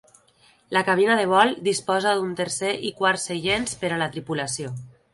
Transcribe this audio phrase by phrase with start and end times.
[0.75, 4.79] La cabina de vol disposa d'un tercer i un quart seients per a la tripulació.